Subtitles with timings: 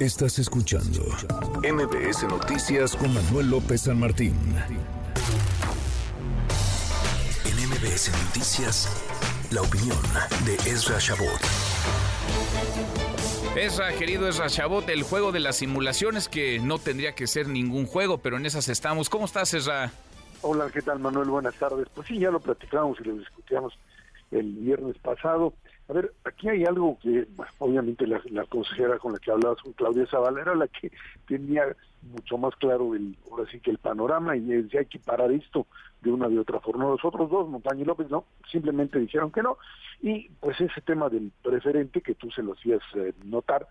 [0.00, 1.02] Estás escuchando
[1.62, 4.34] MBS Noticias con Manuel López San Martín.
[7.44, 8.88] En MBS Noticias,
[9.50, 9.98] la opinión
[10.46, 11.38] de Ezra Shabot.
[13.54, 17.84] Ezra, querido Ezra Shabot, el juego de las simulaciones que no tendría que ser ningún
[17.84, 19.10] juego, pero en esas estamos.
[19.10, 19.92] ¿Cómo estás, Ezra?
[20.40, 21.28] Hola, ¿qué tal, Manuel?
[21.28, 21.86] Buenas tardes.
[21.94, 23.78] Pues sí, ya lo platicamos y lo discutíamos
[24.30, 25.52] el viernes pasado.
[25.90, 27.26] A ver, aquí hay algo que,
[27.58, 30.92] obviamente la, consejera con la que hablabas, con Claudia Zavala, era la que
[31.26, 31.64] tenía
[32.02, 35.66] mucho más claro el, ahora sí que el panorama y decía hay que parar esto
[36.00, 36.84] de una de otra forma.
[36.84, 39.58] Los otros dos, Montaña y López, no, simplemente dijeron que no.
[40.00, 43.66] Y pues ese tema del preferente que tú se lo hacías eh, notar,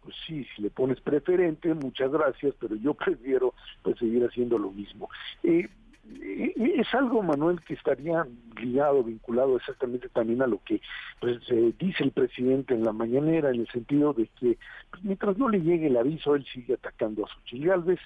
[0.00, 4.70] pues sí, si le pones preferente, muchas gracias, pero yo prefiero pues seguir haciendo lo
[4.70, 5.10] mismo.
[5.42, 5.68] Eh,
[6.16, 8.26] es algo, Manuel, que estaría
[8.60, 10.80] ligado, vinculado exactamente también a lo que
[11.20, 11.38] pues,
[11.78, 14.58] dice el presidente en la mañanera, en el sentido de que
[14.90, 18.00] pues, mientras no le llegue el aviso, él sigue atacando a Xochitl Galvez,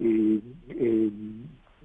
[0.00, 1.10] eh, eh,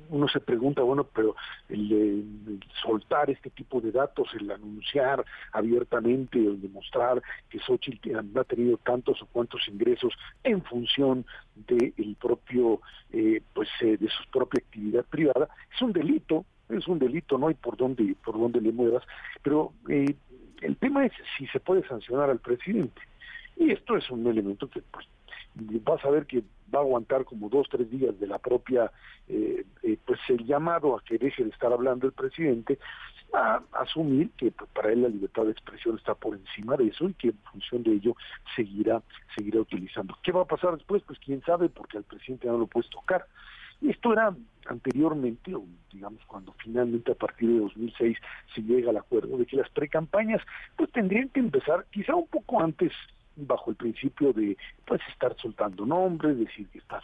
[0.09, 1.35] uno se pregunta, bueno, pero
[1.69, 8.77] el, soltar este tipo de datos, el anunciar abiertamente, el demostrar que Xochitl ha tenido
[8.77, 10.13] tantos o cuantos ingresos
[10.43, 15.93] en función de el propio, eh, pues, eh, de su propia actividad privada, es un
[15.93, 19.03] delito, es un delito, no hay por dónde, por dónde le muevas,
[19.41, 20.15] pero eh,
[20.61, 23.01] el tema es si se puede sancionar al presidente.
[23.55, 25.07] Y esto es un elemento que pues,
[25.83, 28.91] vas a ver que va a aguantar como dos, tres días de la propia,
[29.27, 32.79] eh, eh, pues el llamado a que deje de estar hablando el presidente,
[33.33, 37.09] a asumir que pues, para él la libertad de expresión está por encima de eso
[37.09, 38.15] y que en función de ello
[38.55, 39.01] seguirá,
[39.35, 40.17] seguirá utilizando.
[40.23, 41.03] ¿Qué va a pasar después?
[41.03, 43.25] Pues quién sabe, porque al presidente no lo puedes tocar.
[43.81, 44.35] Esto era
[44.67, 48.17] anteriormente, o digamos cuando finalmente a partir de 2006
[48.55, 50.41] se llega al acuerdo de que las precampañas
[50.75, 52.91] pues tendrían que empezar quizá un poco antes
[53.37, 57.03] bajo el principio de pues estar soltando nombres, decir que estás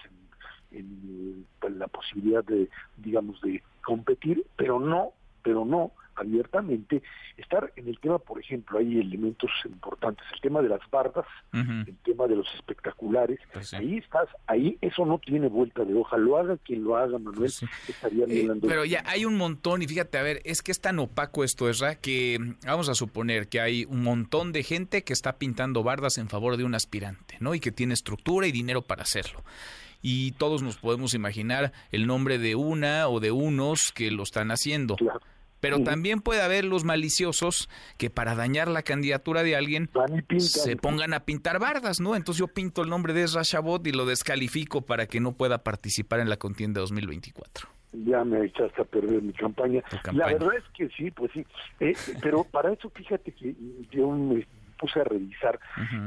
[0.72, 5.12] en, en pues, la posibilidad de digamos de competir, pero no,
[5.44, 7.02] pero no abiertamente,
[7.38, 11.96] estar en el tema, por ejemplo, hay elementos importantes, el tema de las bardas, el
[12.04, 16.38] tema de los espectaculares, pues ahí estás, ahí eso no tiene vuelta de hoja, lo
[16.38, 20.18] haga quien lo haga, Manuel, pues estaría eh, Pero ya hay un montón, y fíjate,
[20.18, 23.86] a ver, es que es tan opaco esto, es que vamos a suponer que hay
[23.86, 27.56] un montón de gente que está pintando bardas en favor de un aspirante, ¿no?
[27.56, 29.44] Y que tiene estructura y dinero para hacerlo.
[30.02, 34.52] Y todos nos podemos imaginar el nombre de una o de unos que lo están
[34.52, 34.96] haciendo.
[34.96, 35.22] Claro
[35.64, 39.90] pero también puede haber los maliciosos que para dañar la candidatura de alguien
[40.38, 42.18] se pongan a pintar bardas, ¿no?
[42.18, 45.64] Entonces yo pinto el nombre de Ezra Shabot y lo descalifico para que no pueda
[45.64, 47.70] participar en la contienda 2024
[48.06, 49.84] ya me echaste a perder mi campaña.
[50.14, 51.46] La verdad es que sí, pues sí.
[51.80, 51.94] Eh,
[52.24, 53.54] pero para eso fíjate que
[53.92, 54.48] yo me
[54.80, 55.60] puse a revisar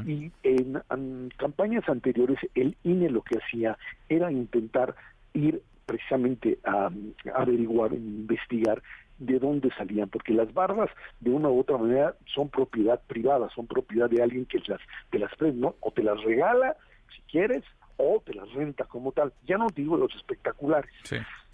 [0.05, 3.77] y en, en, campañas anteriores el INE lo que hacía
[4.09, 4.95] era intentar
[5.33, 6.91] ir precisamente a,
[7.33, 8.83] averiguar, investigar
[9.19, 10.89] de dónde salían, porque las bardas
[11.19, 15.19] de una u otra manera son propiedad privada, son propiedad de alguien que las, te
[15.19, 15.75] las ¿no?
[15.79, 16.75] o te las regala
[17.15, 17.63] si quieres,
[17.97, 19.33] o te las renta como tal.
[19.47, 20.91] Ya no digo los espectaculares.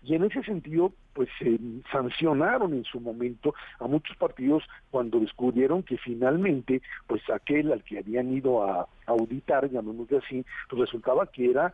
[0.06, 1.57] Y en ese sentido, pues se
[1.90, 8.00] sancionaron en su momento a muchos partidos cuando descubrieron que finalmente, pues aquel al que
[8.00, 11.74] habían ido a auditar, llamémoslo así, pues resultaba que era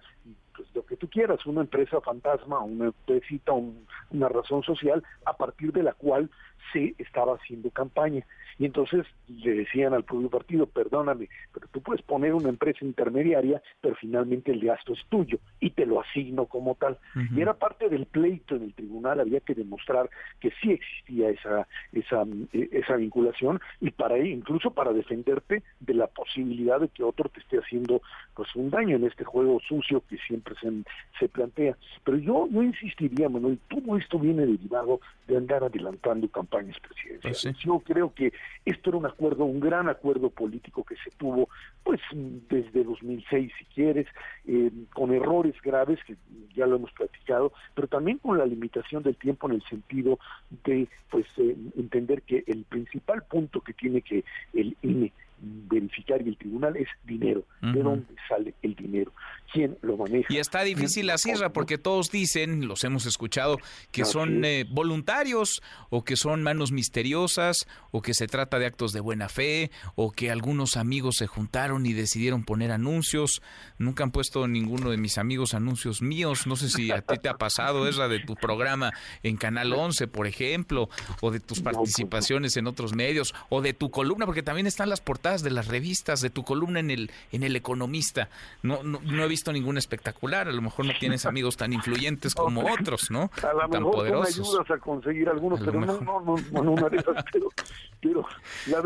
[0.60, 5.72] pues, lo que tú quieras, una empresa fantasma, una empresita, una razón social a partir
[5.72, 6.30] de la cual
[6.74, 8.26] se estaba haciendo campaña.
[8.58, 13.62] Y entonces le decían al propio partido, perdóname, pero tú puedes poner una empresa intermediaria,
[13.80, 16.98] pero finalmente el gasto es tuyo y te lo asigno como tal.
[17.34, 20.10] Y era parte del pleito en el tribunal, había que demostrar
[20.42, 26.82] que sí existía esa, esa, esa vinculación y para incluso para defenderte de la posibilidad
[26.82, 28.02] de que otro te esté haciendo
[28.36, 30.72] pues un daño en este juego sucio que siempre se,
[31.20, 31.78] se plantea.
[32.04, 37.42] Pero yo, yo insistiría, Manuel, todo esto viene derivado de andar adelantando campañas presidenciales.
[37.44, 38.34] Pues yo creo que
[38.66, 41.50] esto era un acuerdo, un gran acuerdo político que se tuvo,
[41.84, 42.02] pues
[42.50, 44.08] desde 2006, si quieres,
[44.48, 46.16] eh, con errores graves que
[46.56, 50.20] ya lo hemos platicado, pero también con la limitación del tiempo en el sentido
[50.64, 54.24] de, pues, eh, entender que el principal punto que tiene que
[54.54, 57.44] el INE verificar y el tribunal es dinero.
[57.62, 59.12] ¿De dónde sale el dinero?
[59.52, 60.32] ¿Quién lo maneja?
[60.32, 63.58] Y está difícil la sierra porque todos dicen, los hemos escuchado,
[63.92, 68.94] que son eh, voluntarios o que son manos misteriosas o que se trata de actos
[68.94, 73.42] de buena fe o que algunos amigos se juntaron y decidieron poner anuncios.
[73.78, 76.46] Nunca han puesto ninguno de mis amigos anuncios míos.
[76.46, 78.92] No sé si a ti te ha pasado, es la de tu programa
[79.24, 80.90] en Canal 11, por ejemplo,
[81.22, 85.02] o de tus participaciones en otros medios o de tu columna, porque también están las
[85.02, 88.30] portadas portadas de las revistas, de tu columna en el, en el Economista.
[88.64, 92.62] No, no, he visto ningún espectacular, a lo mejor no tienes amigos tan influyentes como
[92.62, 93.30] otros, ¿no?
[93.44, 94.40] A lo tan mejor poderosos.
[94.40, 96.76] ayudas a conseguir algunos, pero no, no, no, no, no,
[98.02, 98.26] pero,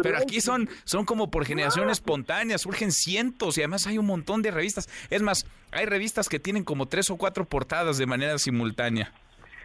[0.01, 4.41] pero, aquí son, son como por generación espontánea, surgen cientos y además hay un montón
[4.41, 4.89] de revistas.
[5.09, 9.13] Es más, hay revistas que tienen como tres o cuatro portadas de manera simultánea.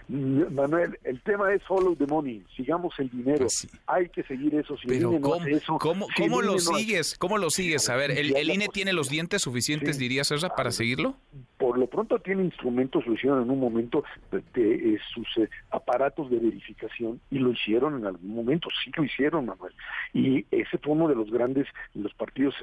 [0.09, 3.41] Manuel, el tema es follow the money, sigamos el dinero.
[3.41, 4.77] Pues Hay que seguir eso.
[4.79, 5.11] Si Pero
[5.79, 7.17] ¿cómo, ¿cómo, lo sigues?
[7.19, 7.91] ¿Cómo lo sigues?
[7.91, 11.15] A ver, ¿el, INE tiene los dientes suficientes, dirías, César, para seguirlo?
[11.59, 16.31] Por lo pronto tiene instrumentos, lo hicieron en un momento de, eh, sus eh, aparatos
[16.31, 19.75] de verificación y lo hicieron en algún momento, sí lo hicieron, Manuel.
[20.15, 22.55] Y ese fue uno de los grandes, los partidos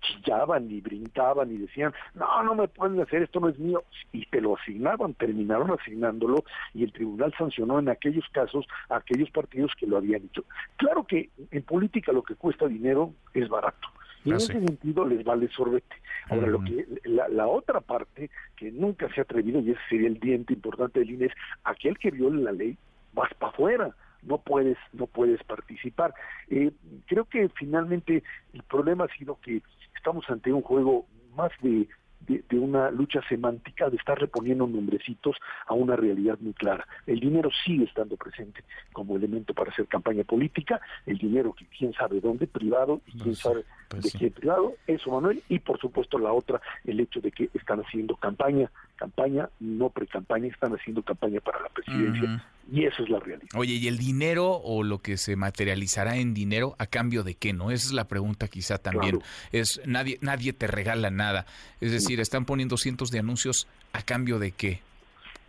[0.00, 4.26] chillaban y brincaban y decían, no, no me pueden hacer, esto no es mío, y
[4.26, 6.44] te lo asignaban, terminaron asignándolo
[6.74, 10.44] y el tribunal sancionó en aquellos casos a aquellos partidos que lo habían hecho.
[10.76, 13.88] Claro que en política lo que cuesta dinero es barato.
[14.24, 15.96] Y en ah, ese sentido les vale sorbete.
[16.28, 20.08] Ahora, lo que la, la, otra parte que nunca se ha atrevido, y ese sería
[20.08, 21.32] el diente importante del INE, es
[21.64, 22.76] aquel que viole la ley,
[23.14, 26.14] vas para afuera no puedes no puedes participar
[26.48, 26.72] eh,
[27.06, 29.62] creo que finalmente el problema ha sido que
[29.94, 31.88] estamos ante un juego más de,
[32.26, 36.86] de, una lucha semántica, de estar reponiendo nombrecitos a una realidad muy clara.
[37.06, 41.92] El dinero sigue estando presente como elemento para hacer campaña política, el dinero que quién
[41.94, 46.18] sabe dónde, privado, y quién sabe pues de quién privado, eso Manuel, y por supuesto
[46.18, 51.40] la otra, el hecho de que están haciendo campaña, campaña, no pre-campaña, están haciendo campaña
[51.40, 53.48] para la presidencia, y eso es la realidad.
[53.54, 57.52] Oye, ¿y el dinero o lo que se materializará en dinero a cambio de qué?
[57.52, 57.70] ¿No?
[57.70, 59.20] Esa es la pregunta quizá también.
[59.52, 61.46] Es nadie nadie te regala nada.
[61.80, 64.80] Es decir, están poniendo cientos de anuncios a cambio de qué?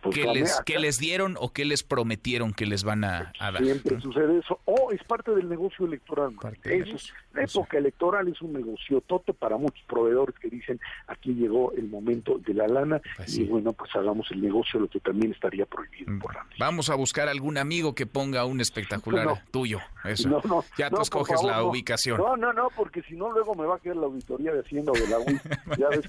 [0.02, 3.62] Pues ¿Qué, les, ¿Qué les dieron o qué les prometieron que les van a, dar?
[3.62, 4.58] Siempre sucede eso.
[4.64, 6.34] O es parte del negocio electoral.
[6.64, 11.72] Eso, la época electoral es un negocio tote para muchos proveedores que dicen aquí llegó
[11.72, 15.32] el momento de la lana pues y bueno, pues hagamos el negocio, lo que también
[15.32, 19.78] estaría prohibido mm, por la Vamos a buscar algún amigo que ponga un espectacular tuyo.
[20.04, 20.42] Eso.
[20.76, 22.18] ya tú escoges la ubicación.
[22.18, 24.92] No, no, no, porque si no luego me va a quedar la auditoría de Hacienda
[24.92, 25.40] o de la UI.
[25.78, 26.08] ya ves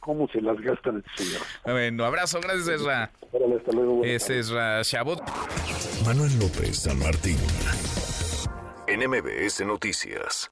[0.00, 1.42] cómo, se las gastan este señor.
[1.64, 2.82] Bueno, abrazo, gracias
[4.04, 4.50] Ese es
[4.82, 5.20] Shabot.
[6.04, 7.38] Manuel López San Martín.
[8.88, 10.50] NMBS Noticias.